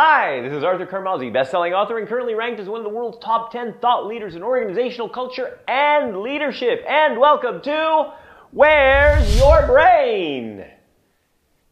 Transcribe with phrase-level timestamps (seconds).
[0.00, 3.18] Hi, this is Arthur Carmazzi, best-selling author and currently ranked as one of the world's
[3.18, 6.84] top 10 thought leaders in organizational culture and leadership.
[6.88, 8.12] And welcome to
[8.52, 10.64] Where's Your Brain?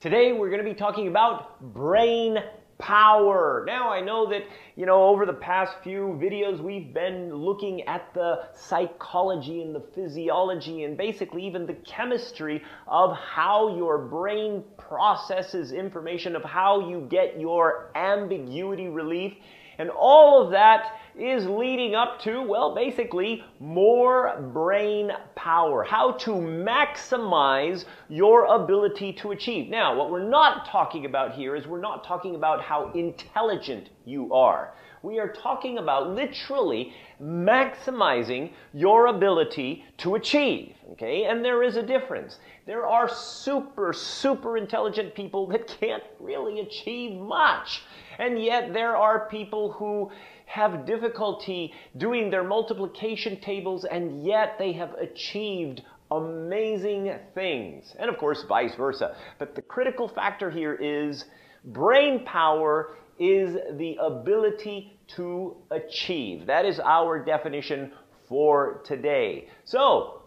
[0.01, 2.39] Today we're going to be talking about brain
[2.79, 3.65] power.
[3.67, 4.43] Now, I know that,
[4.77, 9.83] you know, over the past few videos, we've been looking at the psychology and the
[9.95, 17.07] physiology and basically even the chemistry of how your brain processes information, of how you
[17.11, 19.35] get your ambiguity relief.
[19.79, 25.83] And all of that is leading up to, well, basically, more brain power.
[25.83, 29.71] How to maximize your ability to achieve.
[29.71, 34.33] Now, what we're not talking about here is we're not talking about how intelligent you
[34.35, 34.75] are.
[35.07, 36.93] We are talking about literally
[37.23, 40.75] maximizing your ability to achieve.
[40.95, 41.27] Okay?
[41.27, 42.41] And there is a difference.
[42.67, 47.85] There are super, super intelligent people that can't really achieve much.
[48.19, 50.11] And yet there are people who
[50.47, 57.95] have difficulty doing their multiplication tables and yet they have achieved amazing things.
[58.01, 59.15] And of course, vice versa.
[59.39, 61.27] But the critical factor here is
[61.65, 66.47] brain power is the ability to achieve.
[66.47, 67.93] That is our definition
[68.29, 69.49] for today.
[69.65, 70.23] So,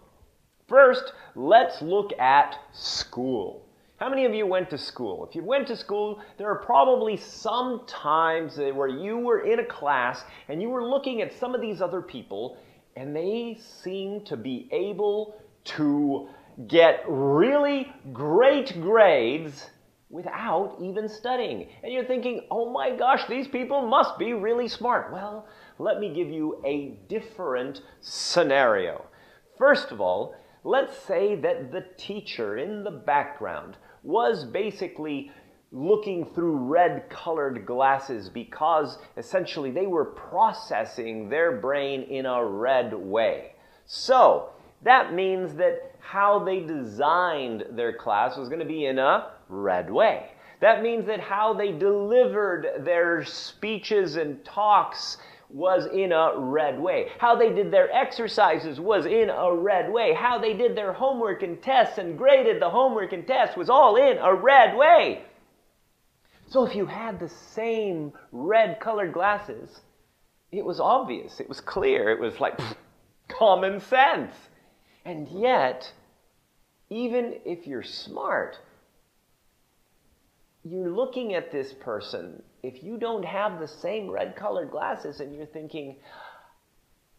[0.68, 3.66] first, let's look at school.
[3.98, 5.26] How many of you went to school?
[5.28, 9.66] If you went to school, there are probably some times where you were in a
[9.66, 12.58] class and you were looking at some of these other people
[12.95, 16.30] and they seem to be able to
[16.67, 19.70] get really great grades
[20.09, 21.67] without even studying.
[21.83, 25.11] And you're thinking, oh my gosh, these people must be really smart.
[25.13, 29.05] Well, let me give you a different scenario.
[29.57, 35.31] First of all, let's say that the teacher in the background was basically
[35.71, 42.93] looking through red colored glasses because essentially they were processing their brain in a red
[42.93, 43.53] way.
[43.85, 44.49] So,
[44.81, 49.89] that means that how they designed their class was going to be in a red
[49.89, 50.32] way.
[50.61, 55.17] That means that how they delivered their speeches and talks
[55.49, 57.08] was in a red way.
[57.17, 60.14] How they did their exercises was in a red way.
[60.14, 63.95] How they did their homework and tests and graded the homework and tests was all
[63.95, 65.23] in a red way.
[66.48, 69.81] So if you had the same red colored glasses,
[70.52, 72.76] it was obvious, it was clear, it was like pff,
[73.27, 74.33] common sense.
[75.05, 75.92] And yet,
[76.89, 78.58] even if you're smart,
[80.64, 85.36] you're looking at this person, if you don't have the same red colored glasses and
[85.36, 85.97] you're thinking,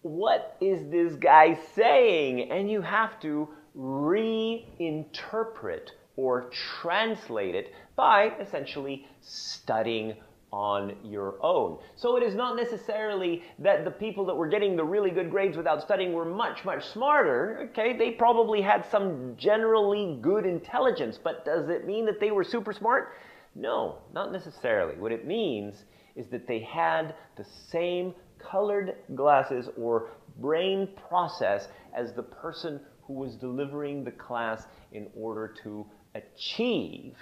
[0.02, 2.50] what is this guy saying?
[2.50, 6.50] And you have to reinterpret or
[6.80, 10.16] translate it by essentially studying
[10.52, 11.78] on your own.
[11.96, 15.56] So it is not necessarily that the people that were getting the really good grades
[15.56, 17.68] without studying were much, much smarter.
[17.70, 22.44] Okay, they probably had some generally good intelligence, but does it mean that they were
[22.44, 23.14] super smart?
[23.54, 24.96] No, not necessarily.
[24.96, 25.84] What it means
[26.16, 33.14] is that they had the same colored glasses or brain process as the person who
[33.14, 37.16] was delivering the class in order to achieve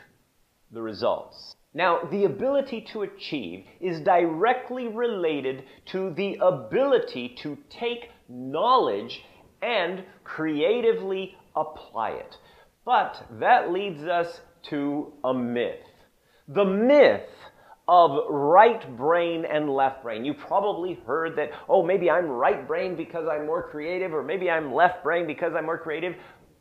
[0.70, 1.56] the results.
[1.74, 9.22] Now, the ability to achieve is directly related to the ability to take knowledge
[9.62, 12.36] and creatively apply it.
[12.84, 14.40] But that leads us
[14.70, 15.80] to a myth
[16.48, 17.28] the myth
[17.86, 20.24] of right brain and left brain.
[20.24, 24.50] You probably heard that, oh, maybe I'm right brain because I'm more creative, or maybe
[24.50, 26.14] I'm left brain because I'm more creative.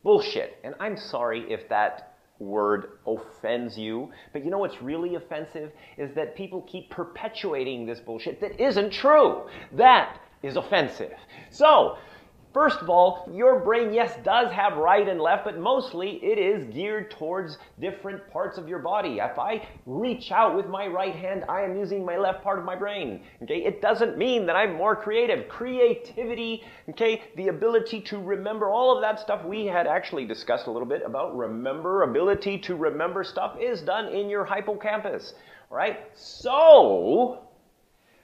[0.03, 0.57] Bullshit.
[0.63, 2.06] And I'm sorry if that
[2.39, 7.99] word offends you, but you know what's really offensive is that people keep perpetuating this
[7.99, 9.43] bullshit that isn't true.
[9.73, 11.13] That is offensive.
[11.49, 11.97] So,
[12.57, 16.65] First of all, your brain, yes, does have right and left, but mostly it is
[16.73, 19.19] geared towards different parts of your body.
[19.19, 22.65] If I reach out with my right hand, I am using my left part of
[22.65, 23.21] my brain.
[23.43, 25.47] Okay, it doesn't mean that I'm more creative.
[25.47, 30.71] Creativity, okay, the ability to remember all of that stuff we had actually discussed a
[30.71, 35.35] little bit about remember, ability to remember stuff is done in your hippocampus.
[35.69, 35.99] Right?
[36.15, 37.46] So,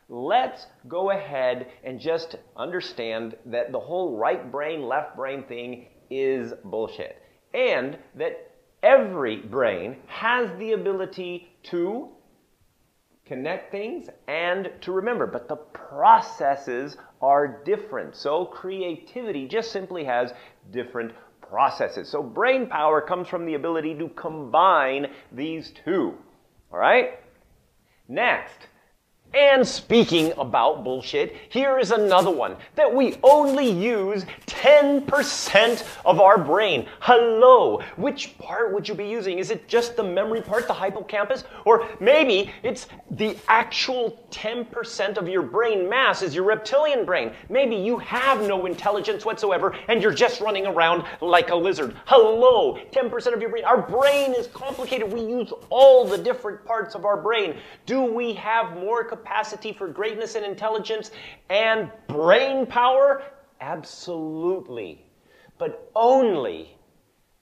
[0.09, 6.53] let's go ahead and just understand that the whole right brain, left brain thing is
[6.63, 7.21] bullshit.
[7.53, 8.51] And that
[8.81, 12.09] every brain has the ability to
[13.25, 18.15] connect things and to remember, but the processes are different.
[18.15, 20.33] So creativity just simply has
[20.71, 22.09] different processes.
[22.09, 26.15] So brain power comes from the ability to combine these two.
[26.71, 27.19] All right?
[28.07, 28.67] Next,
[29.33, 36.37] and speaking about bullshit, here is another one that we only use 10% of our
[36.37, 36.87] brain.
[36.99, 39.39] Hello, which part would you be using?
[39.39, 41.45] Is it just the memory part, the hippocampus?
[41.65, 47.33] Or maybe it's the actual 10% of your brain mass is your reptilian brain.
[47.49, 51.95] Maybe you have no intelligence whatsoever and you're just running around like a lizard.
[52.05, 53.65] Hello, 10% of your brain.
[53.65, 55.11] Our brain is complicated.
[55.11, 57.57] We use all the different parts of our brain.
[57.87, 59.22] Do we have more capacity?
[59.23, 61.11] Capacity for greatness and intelligence
[61.49, 63.23] and brain power?
[63.61, 65.05] Absolutely.
[65.57, 66.77] But only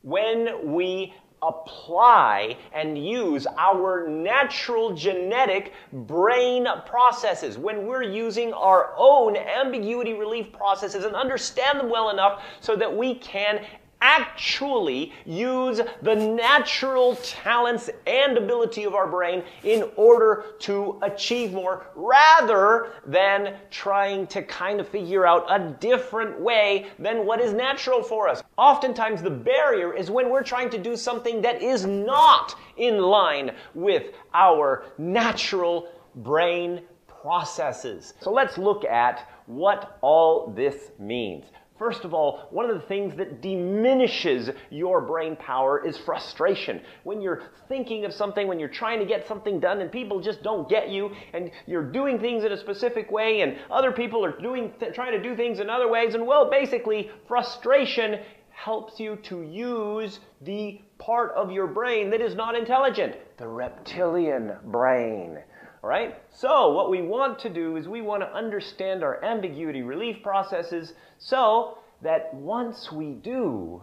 [0.03, 9.35] when we apply and use our natural genetic brain processes, when we're using our own
[9.35, 13.65] ambiguity relief processes and understand them well enough so that we can
[14.01, 21.87] actually use the natural talents and ability of our brain in order to achieve more
[21.95, 28.01] rather than trying to kind of figure out a different way than what is natural
[28.01, 28.41] for us.
[28.57, 33.51] Oftentimes the barrier is when we're trying to do something that is not in line
[33.73, 38.13] with our natural brain processes.
[38.21, 41.45] So let's look at what all this means.
[41.81, 46.79] First of all, one of the things that diminishes your brain power is frustration.
[47.05, 50.43] When you're thinking of something, when you're trying to get something done and people just
[50.43, 54.39] don't get you and you're doing things in a specific way and other people are
[54.39, 58.19] doing trying to do things in other ways and well, basically frustration
[58.51, 64.53] helps you to use the part of your brain that is not intelligent, the reptilian
[64.65, 65.39] brain.
[65.83, 66.15] All right?
[66.29, 70.93] So, what we want to do is we want to understand our ambiguity relief processes
[71.17, 73.81] so that once we do,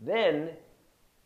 [0.00, 0.50] then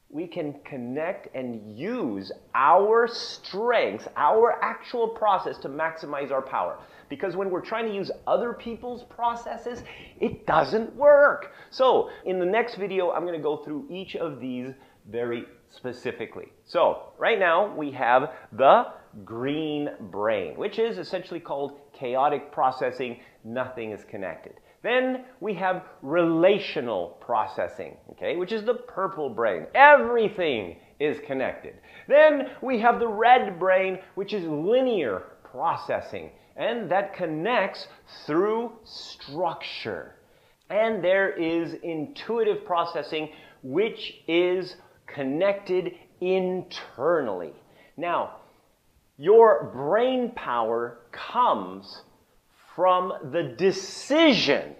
[0.08, 6.78] we can connect and use our strengths, our actual process to maximize our power.
[7.08, 9.82] Because when we're trying to use other people's processes,
[10.20, 11.52] it doesn't work.
[11.70, 14.72] So, in the next video, I'm going to go through each of these
[15.08, 16.52] very specifically.
[16.64, 18.86] So, right now we have the
[19.24, 23.20] green brain, which is essentially called chaotic processing.
[23.44, 24.54] Nothing is connected.
[24.82, 29.66] Then we have relational processing, okay, which is the purple brain.
[29.74, 31.74] Everything is connected.
[32.08, 37.88] Then we have the red brain, which is linear processing, and that connects
[38.26, 40.16] through structure.
[40.70, 43.30] And there is intuitive processing,
[43.62, 44.76] which is
[45.06, 47.52] connected internally.
[47.96, 48.36] Now,
[49.18, 52.02] your brain power comes
[52.74, 54.74] from the decision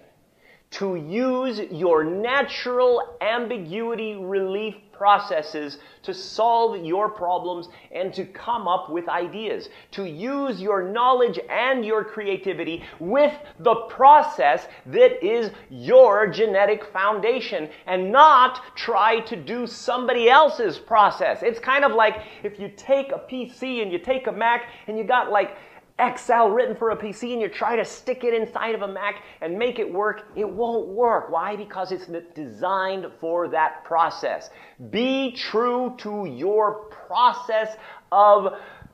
[0.69, 8.89] to use your natural ambiguity relief processes to solve your problems and to come up
[8.89, 9.69] with ideas.
[9.91, 17.69] To use your knowledge and your creativity with the process that is your genetic foundation
[17.85, 21.43] and not try to do somebody else's process.
[21.43, 24.97] It's kind of like if you take a PC and you take a Mac and
[24.97, 25.57] you got like
[25.99, 29.23] Excel written for a PC and you try to stick it inside of a Mac
[29.41, 31.31] and make it work, it won't work.
[31.31, 31.55] Why?
[31.55, 34.51] Because it's designed for that process.
[34.91, 37.75] Be true to your process
[38.11, 38.53] of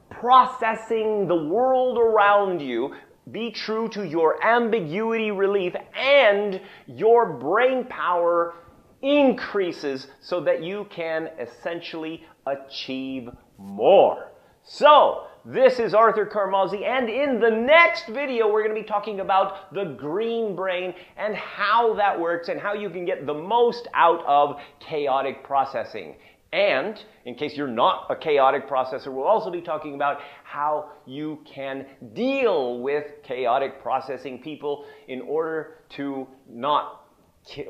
[0.09, 2.95] processing the world around you.
[3.31, 8.53] Be true to your ambiguity relief and your brain power
[9.01, 14.31] increases so that you can essentially achieve more.
[14.63, 19.19] So, this is Arthur Carmazzi, and in the next video, we're going to be talking
[19.19, 23.89] about the green brain and how that works and how you can get the most
[23.93, 26.15] out of chaotic processing.
[26.53, 31.39] And in case you're not a chaotic processor, we'll also be talking about how you
[31.45, 37.09] can deal with chaotic processing people in order to not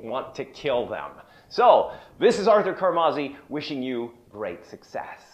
[0.03, 1.11] want to kill them.
[1.49, 5.32] So, this is Arthur Carmazzi wishing you great success.